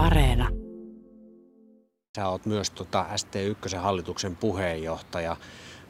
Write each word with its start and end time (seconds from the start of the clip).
Areena. 0.00 0.48
Sä 2.16 2.28
oot 2.28 2.46
myös 2.46 2.70
tota 2.70 3.06
ST1 3.10 3.76
hallituksen 3.76 4.36
puheenjohtaja. 4.36 5.36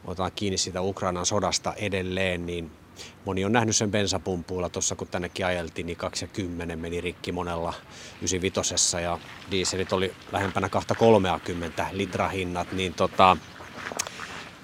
Otetaan 0.05 0.31
kiinni 0.35 0.57
siitä 0.57 0.81
Ukrainan 0.81 1.25
sodasta 1.25 1.73
edelleen, 1.73 2.45
niin 2.45 2.71
moni 3.25 3.45
on 3.45 3.51
nähnyt 3.51 3.75
sen 3.75 3.91
bensapumpuilla 3.91 4.69
tuossa 4.69 4.95
kun 4.95 5.07
tännekin 5.07 5.45
ajeltiin, 5.45 5.87
niin 5.87 5.97
2 5.97 6.25
ja 6.25 6.29
10 6.29 6.79
meni 6.79 7.01
rikki 7.01 7.31
monella 7.31 7.73
95 8.21 9.01
ja 9.01 9.19
dieselit 9.51 9.93
oli 9.93 10.13
lähempänä 10.31 10.69
230 10.69 11.87
litrahinnat, 11.91 12.71
niin 12.71 12.93
tota, 12.93 13.37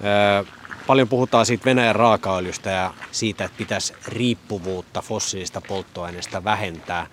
ää, 0.03 0.43
paljon 0.87 1.07
puhutaan 1.07 1.45
siitä 1.45 1.65
Venäjän 1.65 1.95
raakaöljystä 1.95 2.69
ja 2.69 2.93
siitä, 3.11 3.45
että 3.45 3.57
pitäisi 3.57 3.93
riippuvuutta 4.07 5.01
fossiilista 5.01 5.61
polttoaineista 5.61 6.43
vähentää 6.43 7.07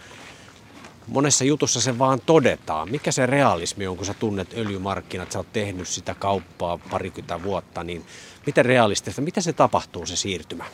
monessa 1.07 1.45
jutussa 1.45 1.81
se 1.81 1.99
vaan 1.99 2.21
todetaan. 2.27 2.91
Mikä 2.91 3.13
se 3.13 3.27
realismi 3.27 3.87
on, 3.87 3.97
kun 3.97 4.07
sä 4.07 4.15
tunnet 4.15 4.55
öljymarkkinat, 4.57 5.33
sä 5.33 5.39
oot 5.39 5.53
tehnyt 5.53 5.89
sitä 5.89 6.15
kauppaa 6.15 6.79
parikymmentä 6.91 7.43
vuotta, 7.43 7.85
niin 7.85 8.05
miten 8.47 8.65
realistista, 8.65 9.23
miten 9.23 9.43
se 9.43 9.53
tapahtuu 9.53 10.07
se 10.07 10.17
siirtymä? 10.17 10.65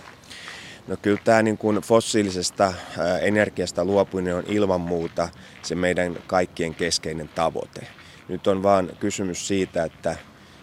No 0.88 0.96
kyllä 1.02 1.20
tämä 1.24 1.42
niin 1.42 1.58
kuin 1.58 1.77
fossiilisesta 1.77 2.74
energiasta 3.20 3.84
luopuminen 3.84 4.36
on 4.36 4.45
ilman 4.46 4.80
muuta 4.80 5.28
se 5.62 5.74
meidän 5.74 6.19
kaikkien 6.27 6.74
keskeinen 6.74 7.28
tavoite. 7.28 7.86
Nyt 8.28 8.47
on 8.47 8.62
vaan 8.62 8.91
kysymys 9.00 9.48
siitä, 9.48 9.84
että 9.84 10.16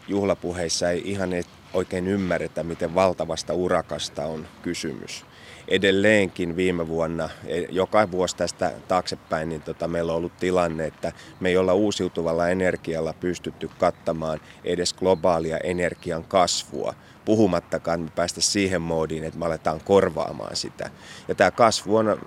juhlapuheissa 0.08 0.90
ei 0.90 1.02
ihan 1.06 1.30
oikein 1.74 2.08
ymmärretä, 2.08 2.64
miten 2.64 2.96
valtavasta 2.96 3.54
urakasta 3.54 4.26
on 4.26 4.48
kysymys 4.62 5.26
edelleenkin 5.68 6.56
viime 6.56 6.88
vuonna, 6.88 7.30
e, 7.46 7.62
joka 7.70 8.12
vuosi 8.12 8.38
tästä 8.38 8.72
taaksepäin, 8.88 9.50
niin 9.50 9.62
tota, 9.62 9.88
meillä 9.88 10.12
on 10.12 10.18
ollut 10.18 10.38
tilanne, 10.40 10.86
että 10.86 11.12
me 11.40 11.50
ei 11.50 11.58
olla 11.58 11.74
uusiutuvalla 11.74 12.50
energialla 12.50 13.14
pystytty 13.14 13.70
kattamaan 13.80 14.40
edes 14.64 14.94
globaalia 14.94 15.58
energian 15.58 16.24
kasvua, 16.24 16.94
puhumattakaan 17.26 18.00
me 18.00 18.10
päästä 18.16 18.42
siihen 18.42 18.82
moodiin, 18.82 19.24
että 19.24 19.40
me 19.40 19.46
aletaan 19.46 19.82
korvaamaan 19.86 20.56
sitä. 20.56 20.90
Ja 21.28 21.36
tämä 21.36 21.52
kasvu 21.52 21.98
on 21.98 22.18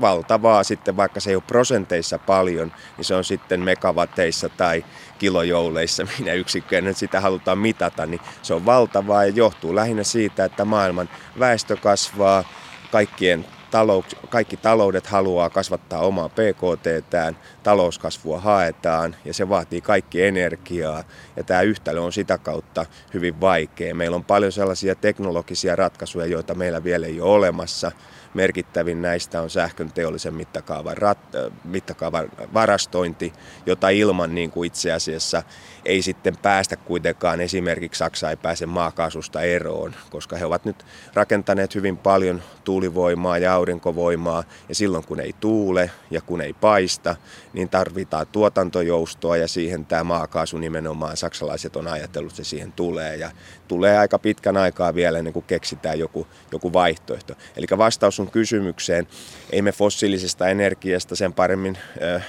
valtavaa 0.00 0.64
sitten, 0.64 0.96
vaikka 0.96 1.20
se 1.20 1.30
ei 1.30 1.36
ole 1.36 1.42
prosenteissa 1.46 2.18
paljon, 2.18 2.72
niin 2.96 3.04
se 3.04 3.14
on 3.14 3.24
sitten 3.24 3.60
megawatteissa 3.60 4.48
tai 4.48 4.84
kilojouleissa, 5.18 6.06
minä 6.18 6.32
yksikköön 6.32 6.84
nyt 6.84 6.96
sitä 6.96 7.20
halutaan 7.20 7.58
mitata, 7.58 8.06
niin 8.06 8.20
se 8.42 8.54
on 8.54 8.66
valtavaa 8.66 9.24
ja 9.24 9.32
johtuu 9.34 9.74
lähinnä 9.74 10.04
siitä, 10.04 10.44
että 10.44 10.64
maailman 10.64 11.08
väestö 11.38 11.76
kasvaa, 11.76 12.44
kaikkien 12.90 13.44
talou, 13.70 14.04
kaikki 14.28 14.56
taloudet 14.56 15.06
haluaa 15.06 15.50
kasvattaa 15.50 16.00
omaa 16.00 16.28
PKT-tään, 16.28 17.36
talouskasvua 17.62 18.40
haetaan 18.40 19.16
ja 19.24 19.34
se 19.34 19.48
vaatii 19.48 19.80
kaikki 19.80 20.22
energiaa 20.22 21.04
ja 21.36 21.44
tämä 21.44 21.62
yhtälö 21.62 22.00
on 22.00 22.12
sitä 22.12 22.38
kautta 22.38 22.86
hyvin 23.14 23.40
vaikea. 23.40 23.94
Meillä 23.94 24.14
on 24.14 24.24
paljon 24.24 24.52
sellaisia 24.52 24.94
teknologisia 24.94 25.76
ratkaisuja, 25.76 26.26
joita 26.26 26.54
meillä 26.54 26.84
vielä 26.84 27.06
ei 27.06 27.20
ole 27.20 27.30
olemassa 27.30 27.92
Merkittävin 28.34 29.02
näistä 29.02 29.42
on 29.42 29.50
sähkön 29.50 29.92
teollisen 29.92 30.34
mittakaavan, 30.34 30.96
rat, 30.96 31.18
mittakaavan 31.64 32.28
varastointi, 32.54 33.32
jota 33.66 33.88
ilman 33.88 34.34
niin 34.34 34.50
kuin 34.50 34.66
itse 34.66 34.92
asiassa 34.92 35.42
ei 35.84 36.02
sitten 36.02 36.36
päästä 36.36 36.76
kuitenkaan. 36.76 37.40
Esimerkiksi 37.40 37.98
Saksa 37.98 38.30
ei 38.30 38.36
pääse 38.36 38.66
maakaasusta 38.66 39.42
eroon, 39.42 39.94
koska 40.10 40.36
he 40.36 40.44
ovat 40.44 40.64
nyt 40.64 40.84
rakentaneet 41.14 41.74
hyvin 41.74 41.96
paljon 41.96 42.42
tuulivoimaa 42.64 43.38
ja 43.38 43.54
aurinkovoimaa. 43.60 44.44
Ja 44.68 44.74
silloin 44.74 45.04
kun 45.04 45.20
ei 45.20 45.34
tuule 45.40 45.90
ja 46.10 46.20
kun 46.20 46.40
ei 46.40 46.52
paista, 46.52 47.16
niin 47.52 47.68
tarvitaan 47.68 48.26
tuotantojoustoa 48.32 49.36
ja 49.36 49.48
siihen 49.48 49.86
tämä 49.86 50.04
maakaasu 50.04 50.58
nimenomaan 50.58 51.16
saksalaiset 51.16 51.76
on 51.76 51.88
ajatellut, 51.88 52.32
että 52.32 52.44
se 52.44 52.48
siihen 52.48 52.72
tulee. 52.72 53.16
Ja 53.16 53.30
tulee 53.68 53.98
aika 53.98 54.18
pitkän 54.18 54.56
aikaa 54.56 54.94
vielä 54.94 55.18
ennen 55.18 55.32
kuin 55.32 55.44
keksitään 55.46 55.98
joku, 55.98 56.26
joku 56.52 56.72
vaihtoehto. 56.72 57.34
Eli 57.56 57.66
vastaus 57.78 58.16
sun 58.16 58.30
kysymykseen. 58.30 59.06
Ei 59.52 59.62
me 59.62 59.72
fossiilisesta 59.72 60.48
energiasta 60.48 61.16
sen 61.16 61.32
paremmin 61.32 61.78
äh, 62.02 62.26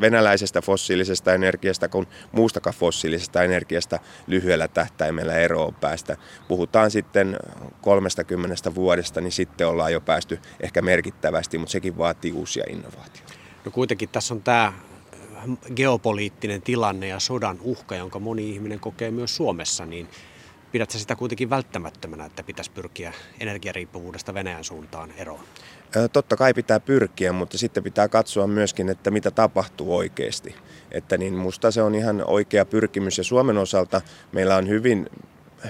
venäläisestä 0.00 0.62
fossiilisesta 0.62 1.34
energiasta 1.34 1.88
kuin 1.88 2.06
muustakaan 2.32 2.76
fossiilisesta 2.76 3.42
energiasta 3.42 3.98
lyhyellä 4.26 4.68
tähtäimellä 4.68 5.38
eroon 5.38 5.74
päästä. 5.74 6.16
Puhutaan 6.48 6.90
sitten 6.90 7.36
30 7.82 8.74
vuodesta, 8.74 9.20
niin 9.20 9.32
sitten 9.32 9.68
ollaan 9.68 9.92
jo 9.92 10.00
päästy 10.00 10.38
ehkä 10.60 10.82
merkittävästi, 10.82 11.58
mutta 11.58 11.72
sekin 11.72 11.98
vaatii 11.98 12.32
uusia 12.32 12.64
innovaatioita. 12.70 13.32
No 13.64 13.70
kuitenkin 13.70 14.08
tässä 14.08 14.34
on 14.34 14.42
tämä 14.42 14.72
geopoliittinen 15.76 16.62
tilanne 16.62 17.08
ja 17.08 17.20
sodan 17.20 17.58
uhka, 17.60 17.96
jonka 17.96 18.18
moni 18.18 18.50
ihminen 18.50 18.80
kokee 18.80 19.10
myös 19.10 19.36
Suomessa, 19.36 19.86
niin 19.86 20.08
Pidätkö 20.76 20.98
sitä 20.98 21.16
kuitenkin 21.16 21.50
välttämättömänä, 21.50 22.24
että 22.24 22.42
pitäisi 22.42 22.70
pyrkiä 22.70 23.12
energiariippuvuudesta 23.40 24.34
Venäjän 24.34 24.64
suuntaan 24.64 25.12
eroon? 25.16 25.40
Totta 26.12 26.36
kai 26.36 26.54
pitää 26.54 26.80
pyrkiä, 26.80 27.32
mutta 27.32 27.58
sitten 27.58 27.82
pitää 27.82 28.08
katsoa 28.08 28.46
myöskin, 28.46 28.88
että 28.88 29.10
mitä 29.10 29.30
tapahtuu 29.30 29.96
oikeasti. 29.96 30.54
Että 30.90 31.18
niin 31.18 31.34
musta 31.34 31.70
se 31.70 31.82
on 31.82 31.94
ihan 31.94 32.24
oikea 32.26 32.64
pyrkimys 32.64 33.18
ja 33.18 33.24
Suomen 33.24 33.58
osalta 33.58 34.00
meillä 34.32 34.56
on 34.56 34.68
hyvin 34.68 35.10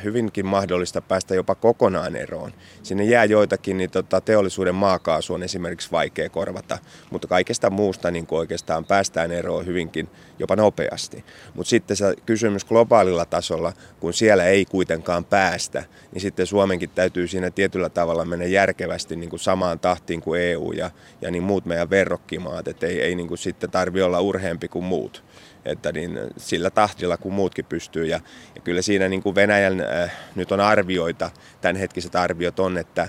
hyvinkin 0.05 0.47
mahdollista 0.47 1.01
päästä 1.03 1.35
jopa 1.35 1.55
kokonaan 1.55 2.17
eroon. 2.17 2.53
Sinne 2.83 3.05
jää 3.05 3.25
joitakin, 3.25 3.79
niin 3.79 3.91
tota, 3.91 4.21
teollisuuden 4.21 4.75
maakaasu 4.75 5.35
on 5.35 5.43
esimerkiksi 5.43 5.91
vaikea 5.93 6.29
korvata, 6.29 6.79
mutta 7.11 7.29
kaikesta 7.29 7.71
muusta 7.71 8.11
niin 8.11 8.27
oikeastaan 8.31 8.85
päästään 8.85 9.33
eroon 9.33 9.67
hyvinkin 9.67 10.09
jopa 10.39 10.57
nopeasti. 10.57 11.25
Mutta 11.55 11.71
sitten 11.71 11.97
se 11.97 12.15
kysymys 12.27 12.65
globaalilla 12.65 13.25
tasolla, 13.25 13.73
kun 14.01 14.13
siellä 14.13 14.45
ei 14.45 14.65
kuitenkaan 14.65 15.25
päästä, 15.25 15.85
niin 16.13 16.23
sitten 16.23 16.47
Suomenkin 16.47 16.91
täytyy 16.91 17.29
siinä 17.29 17.51
tietyllä 17.51 17.89
tavalla 17.89 18.25
mennä 18.25 18.45
järkevästi 18.45 19.17
niin 19.17 19.31
kuin 19.31 19.41
samaan 19.41 19.79
tahtiin 19.79 20.21
kuin 20.21 20.41
EU 20.41 20.73
ja, 20.73 20.91
ja 21.21 21.31
niin 21.31 21.43
muut 21.43 21.65
meidän 21.67 21.91
verrokkimaat, 21.91 22.69
että 22.69 22.87
ei, 22.87 23.01
ei 23.01 23.15
niin 23.15 23.29
kuin 23.29 23.39
sitten 23.39 23.71
tarvi 23.71 24.03
olla 24.03 24.21
urheampi 24.21 24.69
kuin 24.69 24.85
muut 24.85 25.25
että 25.67 25.93
niin 25.93 26.19
sillä 26.37 26.71
tahtilla 26.71 27.17
kuin 27.17 27.35
muutkin 27.35 27.65
pystyy. 27.65 28.07
Ja, 28.07 28.21
ja 28.55 28.61
kyllä 28.61 28.83
siinä 28.83 29.09
niin 29.09 29.23
kuin 29.23 29.35
Venäjän 29.35 29.81
äh, 29.81 30.13
nyt 30.35 30.53
on 30.53 30.61
arvioita, 30.61 31.31
tämänhetkiset 31.61 32.17
arviot 32.17 32.61
on, 32.61 32.79
että 32.79 33.09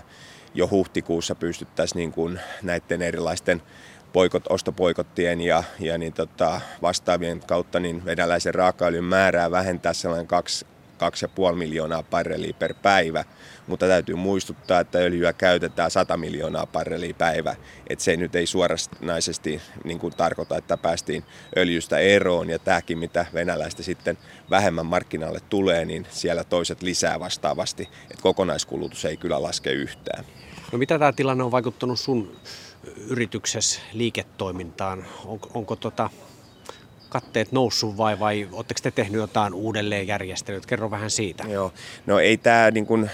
jo 0.54 0.68
huhtikuussa 0.72 1.36
pystyttäisiin 1.36 2.00
niin 2.00 2.12
kuin 2.12 2.40
näiden 2.64 3.02
erilaisten 3.02 3.62
poikot, 4.14 4.44
ostopoikottien 4.50 5.42
ja, 5.42 5.64
ja 5.80 5.98
niin 5.98 6.14
tota, 6.14 6.62
vastaavien 6.82 7.40
kautta 7.40 7.80
niin 7.80 8.06
venäläisen 8.06 8.56
raakaöljyn 8.56 9.04
määrää 9.04 9.52
vähentää 9.52 9.94
sellainen 9.94 10.28
2,5 11.50 11.56
miljoonaa 11.56 12.04
barrelia 12.04 12.54
per 12.54 12.74
päivä, 12.74 13.24
mutta 13.68 13.88
täytyy 13.88 14.16
muistuttaa, 14.16 14.80
että 14.80 14.98
öljyä 14.98 15.34
käytetään 15.34 15.92
100 15.92 16.18
miljoonaa 16.18 16.68
barrelia 16.68 17.14
päivä, 17.14 17.56
että 17.90 18.04
se 18.04 18.18
nyt 18.18 18.36
ei 18.36 18.48
suoranaisesti 18.48 19.62
niin 19.84 20.00
kuin 20.00 20.14
tarkoita, 20.18 20.58
että 20.58 20.78
päästiin 20.78 21.24
öljystä 21.58 21.98
eroon 21.98 22.50
ja 22.50 22.60
tämäkin 22.60 22.98
mitä 22.98 23.26
venäläistä 23.34 23.84
sitten 23.84 24.18
vähemmän 24.50 24.86
markkinalle 24.86 25.40
tulee, 25.50 25.86
niin 25.86 26.08
siellä 26.10 26.44
toiset 26.44 26.82
lisää 26.82 27.20
vastaavasti, 27.20 27.90
että 28.04 28.22
kokonaiskulutus 28.22 29.06
ei 29.06 29.18
kyllä 29.18 29.42
laske 29.42 29.72
yhtään. 29.72 30.26
No 30.72 30.78
mitä 30.78 31.00
tämä 31.00 31.14
tilanne 31.14 31.44
on 31.44 31.52
vaikuttanut 31.52 32.00
sun 32.00 32.36
yrityksessä 33.08 33.82
liiketoimintaan? 33.94 35.06
Onko, 35.26 35.50
onko 35.54 35.76
tota, 35.76 36.10
katteet 37.22 37.52
noussut 37.52 37.98
vai, 37.98 38.20
vai 38.20 38.48
oletteko 38.52 38.80
te 38.84 38.92
tehnyt 38.92 39.22
jotain 39.22 39.54
uudelleenjärjestelyä? 39.54 40.62
Kerro 40.68 40.92
vähän 40.92 41.12
siitä. 41.12 41.44
Joo, 41.48 41.74
no 42.06 42.20
ei 42.20 42.38
tämä 42.38 42.72
niin 42.72 42.86
kun, 42.86 43.10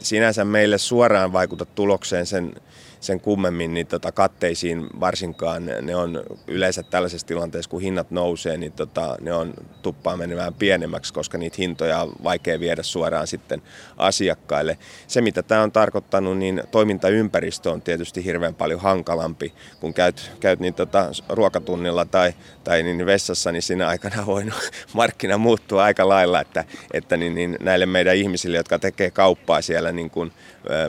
sinänsä 0.00 0.44
meille 0.44 0.78
suoraan 0.78 1.32
vaikuta 1.32 1.64
tulokseen 1.64 2.26
sen 2.26 2.54
sen 3.02 3.20
kummemmin 3.20 3.74
niin 3.74 3.86
tota, 3.86 4.12
katteisiin 4.12 4.86
varsinkaan. 5.00 5.66
Ne 5.82 5.96
on 5.96 6.22
yleensä 6.46 6.82
tällaisessa 6.82 7.26
tilanteessa, 7.26 7.70
kun 7.70 7.82
hinnat 7.82 8.10
nousee, 8.10 8.56
niin 8.56 8.72
tota, 8.72 9.16
ne 9.20 9.32
on 9.32 9.54
tuppaa 9.82 10.16
menemään 10.16 10.54
pienemmäksi, 10.54 11.12
koska 11.12 11.38
niitä 11.38 11.56
hintoja 11.58 12.02
on 12.02 12.12
vaikea 12.24 12.60
viedä 12.60 12.82
suoraan 12.82 13.26
sitten 13.26 13.62
asiakkaille. 13.96 14.78
Se, 15.06 15.20
mitä 15.20 15.42
tämä 15.42 15.62
on 15.62 15.72
tarkoittanut, 15.72 16.38
niin 16.38 16.62
toimintaympäristö 16.70 17.70
on 17.70 17.82
tietysti 17.82 18.24
hirveän 18.24 18.54
paljon 18.54 18.80
hankalampi. 18.80 19.52
Kun 19.80 19.94
käyt, 19.94 20.32
käyt 20.40 20.60
niin 20.60 20.74
tota, 20.74 21.10
ruokatunnilla 21.28 22.04
tai, 22.04 22.32
tai 22.64 22.82
niin 22.82 23.06
vessassa, 23.06 23.52
niin 23.52 23.62
siinä 23.62 23.88
aikana 23.88 24.26
voi 24.32 24.44
markkina 24.92 25.38
muuttua 25.38 25.84
aika 25.84 26.08
lailla, 26.08 26.40
että, 26.40 26.64
että 26.92 27.16
niin, 27.16 27.34
niin 27.34 27.56
näille 27.60 27.86
meidän 27.86 28.16
ihmisille, 28.16 28.56
jotka 28.56 28.78
tekee 28.78 29.10
kauppaa 29.10 29.62
siellä 29.62 29.92
niin 29.92 30.10
kuin 30.10 30.32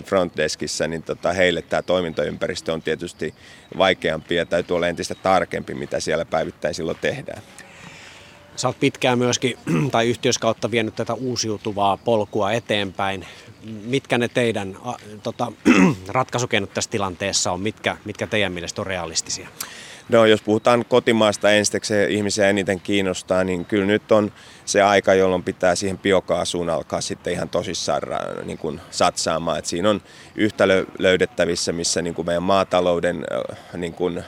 frontdeskissä, 0.06 0.88
niin 0.88 1.04
tota, 1.04 1.34
heille 1.34 1.62
tämä 1.62 1.82
toimintaympäristö 2.04 2.74
on 2.74 2.82
tietysti 2.82 3.34
vaikeampi 3.78 4.36
ja 4.36 4.46
täytyy 4.46 4.76
olla 4.76 4.88
entistä 4.88 5.16
tarkempi, 5.16 5.74
mitä 5.74 6.00
siellä 6.00 6.26
päivittäin 6.26 6.74
silloin 6.74 6.98
tehdään. 7.02 7.42
Sä 8.56 8.68
oot 8.68 8.80
pitkään 8.80 9.18
myöskin, 9.18 9.58
tai 9.92 10.10
yhtiöskautta 10.10 10.72
vienyt 10.72 10.96
tätä 10.96 11.14
uusiutuvaa 11.14 11.98
polkua 11.98 12.52
eteenpäin. 12.52 13.26
Mitkä 13.84 14.18
ne 14.18 14.28
teidän 14.28 14.78
tota, 15.24 15.52
ratkaisukeinot 16.08 16.74
tässä 16.74 16.92
tilanteessa 16.92 17.52
on? 17.52 17.62
Mitkä, 17.62 17.98
mitkä 18.06 18.28
teidän 18.28 18.52
mielestä 18.52 18.82
on 18.82 18.88
realistisia? 18.88 19.48
No 20.10 20.26
jos 20.26 20.42
puhutaan 20.42 20.86
kotimaasta 20.90 21.52
ensiksi 21.52 21.94
ihmisiä 22.10 22.50
eniten 22.50 22.80
kiinnostaa, 22.80 23.44
niin 23.44 23.66
kyllä 23.66 23.86
nyt 23.86 24.12
on 24.12 24.32
se 24.66 24.82
aika, 24.82 25.14
jolloin 25.14 25.44
pitää 25.44 25.76
siihen 25.76 25.98
biokaasuun 25.98 26.70
alkaa 26.70 27.02
sitten 27.02 27.34
ihan 27.34 27.50
tosissaan 27.50 28.02
niin 28.44 28.58
kuin 28.58 28.82
satsaamaan. 28.92 29.60
Et 29.60 29.66
siinä 29.66 29.90
on 29.90 30.02
yhtälö 30.36 30.86
löydettävissä, 31.00 31.72
missä 31.72 32.02
niin 32.02 32.14
kuin 32.14 32.26
meidän 32.26 32.44
maatalouden 32.44 33.26
niin 33.78 33.94
kuin 33.94 34.24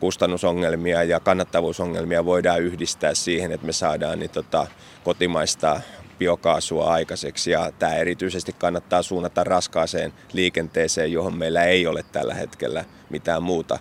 kustannusongelmia 0.00 1.02
ja 1.02 1.20
kannattavuusongelmia 1.20 2.24
voidaan 2.24 2.62
yhdistää 2.62 3.14
siihen, 3.14 3.52
että 3.52 3.66
me 3.66 3.72
saadaan 3.72 4.18
niin 4.18 4.30
tota, 4.30 4.66
kotimaista 5.04 5.80
biokaasua 6.20 6.92
aikaiseksi 6.92 7.50
ja 7.50 7.72
tämä 7.78 7.94
erityisesti 7.94 8.52
kannattaa 8.58 9.02
suunnata 9.02 9.44
raskaaseen 9.44 10.12
liikenteeseen, 10.32 11.12
johon 11.12 11.38
meillä 11.38 11.64
ei 11.64 11.86
ole 11.86 12.04
tällä 12.12 12.34
hetkellä 12.34 12.84
mitään 13.10 13.42
muuta 13.42 13.78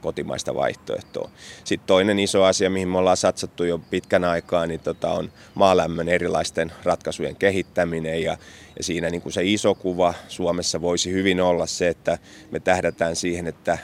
kotimaista 0.00 0.54
vaihtoehtoa. 0.54 1.30
Sitten 1.64 1.86
toinen 1.86 2.18
iso 2.18 2.44
asia, 2.44 2.70
mihin 2.70 2.88
me 2.88 2.98
ollaan 2.98 3.16
satsattu 3.16 3.64
jo 3.64 3.78
pitkän 3.90 4.24
aikaa, 4.24 4.66
niin 4.66 4.80
tota 4.80 5.10
on 5.10 5.32
maalämmön 5.54 6.08
erilaisten 6.08 6.72
ratkaisujen 6.82 7.36
kehittäminen 7.36 8.22
ja, 8.22 8.36
ja 8.78 8.84
siinä 8.84 9.10
niin 9.10 9.22
kuin 9.22 9.32
se 9.32 9.44
iso 9.44 9.74
kuva 9.74 10.14
Suomessa 10.28 10.80
voisi 10.80 11.12
hyvin 11.12 11.40
olla 11.40 11.66
se, 11.66 11.88
että 11.88 12.18
me 12.50 12.60
tähdätään 12.60 13.16
siihen, 13.16 13.46
että 13.46 13.78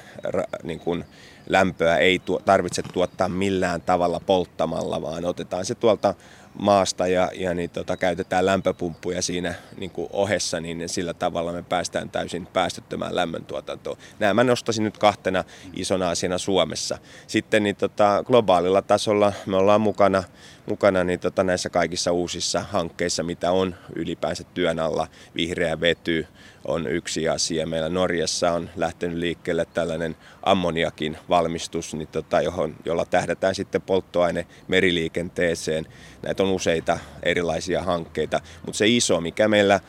niin 0.62 0.81
kuin 0.81 1.05
lämpöä 1.49 1.97
ei 1.97 2.19
tuo, 2.19 2.39
tarvitse 2.45 2.83
tuottaa 2.83 3.29
millään 3.29 3.81
tavalla 3.81 4.21
polttamalla, 4.21 5.03
vaan 5.03 5.25
otetaan 5.25 5.65
se 5.65 5.75
tuolta 5.75 6.15
maasta 6.59 7.06
ja, 7.06 7.31
ja 7.35 7.55
niin 7.55 7.71
tota, 7.71 7.97
käytetään 7.97 8.47
lämpöpumppuja 8.47 9.23
siinä 9.23 9.55
niin 9.77 9.91
kuin 9.91 10.09
ohessa, 10.12 10.61
niin 10.61 10.89
sillä 10.89 11.15
tavalla 11.15 11.53
me 11.53 11.62
päästään 11.62 12.11
täysin 12.11 12.47
päästöttömään 12.47 13.17
lämmöntuotantoon. 13.17 13.97
Nämä 14.19 14.35
mä 14.35 14.45
nostaisin 14.45 14.85
nyt 14.85 14.99
kahtena 14.99 15.45
isona 15.75 16.11
asiana 16.11 16.39
Suomessa. 16.39 16.99
Sitten 17.27 17.62
niin 17.62 17.77
tota, 17.77 18.23
globaalilla 18.27 18.83
tasolla 18.83 19.33
me 19.47 19.56
ollaan 19.56 19.81
mukana, 19.81 20.25
mukana 20.69 21.05
niin 21.05 21.20
tota, 21.20 21.44
näissä 21.44 21.70
kaikissa 21.70 22.12
uusissa 22.12 22.61
hankkeissa, 22.61 23.23
mitä 23.23 23.50
on 23.50 23.75
ylipäänsä 23.97 24.44
työn 24.55 24.79
alla. 24.79 25.06
Vihreä 25.37 25.81
vety 25.81 26.26
on 26.65 26.87
yksi 26.87 27.29
asia. 27.29 27.67
Meillä 27.67 27.88
Norjassa 27.88 28.53
on 28.53 28.70
lähtenyt 28.76 29.19
liikkeelle 29.19 29.67
tällainen 29.75 30.17
ammoniakin 30.43 31.19
valmistus, 31.29 31.94
niin 31.94 32.09
tota, 32.09 32.41
johon, 32.41 32.76
jolla 32.85 33.05
tähdätään 33.05 33.55
sitten 33.55 33.82
polttoaine 33.82 34.47
meriliikenteeseen. 34.69 35.87
Näitä 36.23 36.43
on 36.43 36.50
useita 36.50 36.99
erilaisia 37.23 37.82
hankkeita, 37.82 38.41
mutta 38.67 38.79
se 38.79 38.88
iso, 38.88 39.20
mikä 39.20 39.49
meillä 39.49 39.81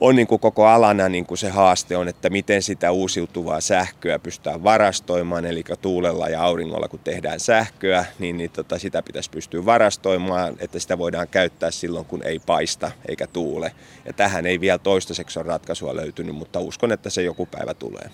on 0.00 0.16
niin 0.16 0.26
kuin 0.26 0.40
koko 0.40 0.66
alana 0.66 1.08
niin 1.08 1.26
kuin 1.26 1.38
se 1.38 1.50
haaste 1.50 1.96
on, 1.96 2.08
että 2.08 2.30
miten 2.30 2.62
sitä 2.62 2.90
uusiutuvaa 2.90 3.60
sähköä 3.60 4.18
pystytään 4.18 4.64
varastoimaan, 4.64 5.46
eli 5.46 5.64
tuulella 5.82 6.28
ja 6.28 6.42
auringolla 6.42 6.88
kun 6.88 7.00
tehdään 7.04 7.40
sähköä, 7.40 8.04
niin, 8.18 8.36
niin 8.36 8.50
tota, 8.50 8.78
sitä 8.78 9.02
pitäisi 9.02 9.30
pystyä 9.30 9.64
varastoimaan, 9.64 10.56
että 10.58 10.78
sitä 10.78 10.98
voidaan 10.98 11.28
käyttää 11.28 11.70
silloin 11.70 12.06
kun 12.06 12.22
ei 12.22 12.38
paista 12.38 12.90
eikä 13.08 13.26
tuule. 13.26 13.72
Ja 14.04 14.12
tähän 14.12 14.46
ei 14.46 14.60
vielä 14.60 14.78
toistaiseksi 14.78 15.38
ole 15.38 15.46
ratkaisua 15.46 15.96
löytynyt, 15.96 16.36
mutta 16.36 16.60
uskon, 16.60 16.92
että 16.92 17.10
se 17.10 17.22
joku 17.22 17.46
päivä 17.46 17.74
tulee. 17.74 18.10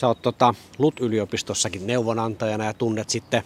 Sä 0.00 0.06
oot 0.06 0.22
tota, 0.22 0.54
LUT-yliopistossakin 0.78 1.86
neuvonantajana 1.86 2.64
ja 2.64 2.74
tunnet 2.74 3.10
sitten 3.10 3.42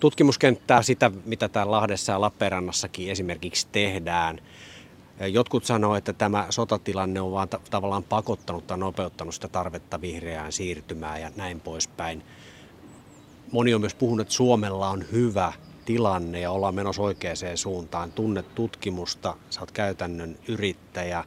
tutkimuskenttää 0.00 0.82
sitä, 0.82 1.10
mitä 1.24 1.48
täällä 1.48 1.70
Lahdessa 1.70 2.12
ja 2.12 2.20
Lappeenrannassakin 2.20 3.10
esimerkiksi 3.10 3.66
tehdään. 3.72 4.40
Jotkut 5.20 5.64
sanoo, 5.64 5.94
että 5.94 6.12
tämä 6.12 6.46
sotatilanne 6.50 7.20
on 7.20 7.32
vaan 7.32 7.48
tavallaan 7.70 8.02
pakottanut 8.02 8.66
tai 8.66 8.78
nopeuttanut 8.78 9.34
sitä 9.34 9.48
tarvetta 9.48 10.00
vihreään 10.00 10.52
siirtymään 10.52 11.20
ja 11.20 11.30
näin 11.36 11.60
poispäin. 11.60 12.22
Moni 13.52 13.74
on 13.74 13.80
myös 13.80 13.94
puhunut, 13.94 14.20
että 14.20 14.34
Suomella 14.34 14.88
on 14.88 15.04
hyvä 15.12 15.52
tilanne 15.84 16.40
ja 16.40 16.50
ollaan 16.50 16.74
menossa 16.74 17.02
oikeaan 17.02 17.36
suuntaan. 17.54 18.12
Tunnet 18.12 18.54
tutkimusta, 18.54 19.36
sä 19.50 19.60
oot 19.60 19.70
käytännön 19.70 20.38
yrittäjä. 20.48 21.24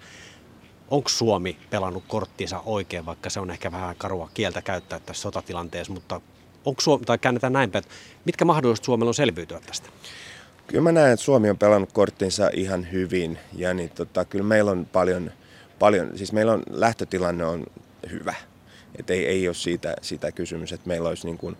Onko 0.91 1.09
Suomi 1.09 1.57
pelannut 1.69 2.03
korttinsa 2.07 2.61
oikein, 2.65 3.05
vaikka 3.05 3.29
se 3.29 3.39
on 3.39 3.51
ehkä 3.51 3.71
vähän 3.71 3.95
karua 3.95 4.29
kieltä 4.33 4.61
käyttää 4.61 4.99
tässä 4.99 5.21
sotatilanteessa, 5.21 5.93
mutta 5.93 6.21
onko 6.65 6.81
Suomi, 6.81 7.05
tai 7.05 7.17
käännetään 7.17 7.53
näin 7.53 7.71
päin, 7.71 7.83
mitkä 8.25 8.45
mahdollisuudet 8.45 8.85
Suomella 8.85 9.09
on 9.09 9.13
selviytyä 9.13 9.59
tästä? 9.59 9.89
Kyllä 10.71 10.83
mä 10.83 10.91
näen, 10.91 11.13
että 11.13 11.25
Suomi 11.25 11.49
on 11.49 11.57
pelannut 11.57 11.91
korttinsa 11.91 12.49
ihan 12.53 12.91
hyvin 12.91 13.37
ja 13.55 13.73
niin 13.73 13.89
tota, 13.89 14.25
kyllä 14.25 14.45
meillä 14.45 14.71
on 14.71 14.85
paljon, 14.85 15.31
paljon, 15.79 16.17
siis 16.17 16.33
meillä 16.33 16.53
on 16.53 16.63
lähtötilanne 16.69 17.45
on 17.45 17.65
hyvä. 18.11 18.33
Et 18.99 19.09
ei, 19.09 19.25
ei 19.25 19.47
ole 19.47 19.55
siitä, 19.55 19.95
siitä 20.01 20.31
kysymys, 20.31 20.71
että 20.71 20.87
meillä 20.87 21.09
olisi 21.09 21.27
niin 21.27 21.37
kuin 21.37 21.57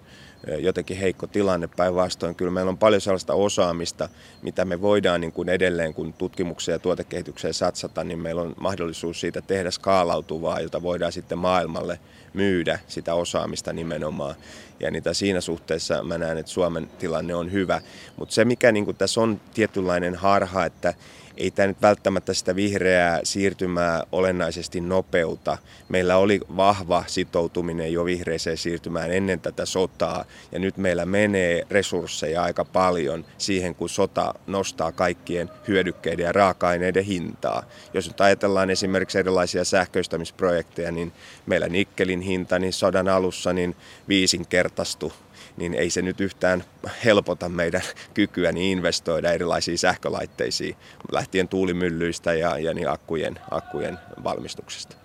jotenkin 0.59 0.97
heikko 0.97 1.27
tilanne. 1.27 1.69
Päinvastoin 1.77 2.35
kyllä 2.35 2.51
meillä 2.51 2.69
on 2.69 2.77
paljon 2.77 3.01
sellaista 3.01 3.33
osaamista, 3.33 4.09
mitä 4.41 4.65
me 4.65 4.81
voidaan 4.81 5.21
niin 5.21 5.31
kuin 5.31 5.49
edelleen, 5.49 5.93
kun 5.93 6.13
tutkimukseen 6.13 6.75
ja 6.75 6.79
tuotekehitykseen 6.79 7.53
satsata, 7.53 8.03
niin 8.03 8.19
meillä 8.19 8.41
on 8.41 8.55
mahdollisuus 8.59 9.19
siitä 9.19 9.41
tehdä 9.41 9.71
skaalautuvaa, 9.71 10.59
jota 10.59 10.81
voidaan 10.81 11.11
sitten 11.11 11.37
maailmalle 11.37 11.99
myydä 12.33 12.79
sitä 12.87 13.13
osaamista 13.13 13.73
nimenomaan. 13.73 14.35
Ja 14.79 14.91
niitä 14.91 15.13
siinä 15.13 15.41
suhteessa 15.41 16.03
mä 16.03 16.17
näen, 16.17 16.37
että 16.37 16.51
Suomen 16.51 16.89
tilanne 16.99 17.35
on 17.35 17.51
hyvä. 17.51 17.81
Mutta 18.17 18.35
se, 18.35 18.45
mikä 18.45 18.71
niin 18.71 18.85
kuin 18.85 18.97
tässä 18.97 19.21
on 19.21 19.41
tietynlainen 19.53 20.15
harha, 20.15 20.65
että 20.65 20.93
ei 21.37 21.51
tämä 21.51 21.67
nyt 21.67 21.81
välttämättä 21.81 22.33
sitä 22.33 22.55
vihreää 22.55 23.19
siirtymää 23.23 24.03
olennaisesti 24.11 24.81
nopeuta. 24.81 25.57
Meillä 25.89 26.17
oli 26.17 26.39
vahva 26.57 27.03
sitoutuminen 27.07 27.93
jo 27.93 28.05
vihreiseen 28.05 28.57
siirtymään 28.57 29.11
ennen 29.11 29.39
tätä 29.39 29.65
sotaa 29.65 30.25
ja 30.51 30.59
nyt 30.59 30.77
meillä 30.77 31.05
menee 31.05 31.63
resursseja 31.69 32.43
aika 32.43 32.65
paljon 32.65 33.25
siihen, 33.37 33.75
kun 33.75 33.89
sota 33.89 34.33
nostaa 34.47 34.91
kaikkien 34.91 35.49
hyödykkeiden 35.67 36.23
ja 36.23 36.31
raaka-aineiden 36.31 37.03
hintaa. 37.03 37.63
Jos 37.93 38.07
nyt 38.07 38.21
ajatellaan 38.21 38.69
esimerkiksi 38.69 39.19
erilaisia 39.19 39.65
sähköistämisprojekteja, 39.65 40.91
niin 40.91 41.11
meillä 41.45 41.69
nikkelin 41.69 42.21
hinta 42.21 42.59
niin 42.59 42.73
sodan 42.73 43.07
alussa 43.07 43.53
niin 43.53 43.75
viisinkertaistui 44.07 45.11
niin 45.57 45.73
ei 45.73 45.89
se 45.89 46.01
nyt 46.01 46.21
yhtään 46.21 46.63
helpota 47.05 47.49
meidän 47.49 47.81
kykyä 48.13 48.51
niin 48.51 48.77
investoida 48.77 49.31
erilaisiin 49.31 49.77
sähkölaitteisiin, 49.77 50.75
lähtien 51.11 51.47
tuulimyllyistä 51.47 52.33
ja, 52.33 52.59
ja 52.59 52.73
niin 52.73 52.89
akkujen, 52.89 53.39
akkujen 53.51 53.99
valmistuksesta. 54.23 55.00